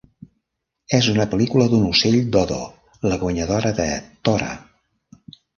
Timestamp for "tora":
4.31-4.53